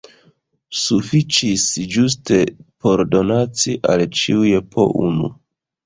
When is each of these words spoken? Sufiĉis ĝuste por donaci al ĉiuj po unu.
Sufiĉis 0.83 1.65
ĝuste 1.97 2.41
por 2.87 3.07
donaci 3.13 3.79
al 3.93 4.07
ĉiuj 4.25 4.53
po 4.75 4.93
unu. 5.09 5.35